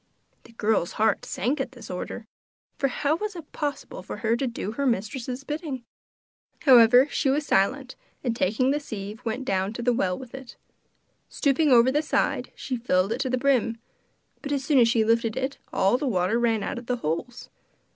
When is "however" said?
6.63-7.07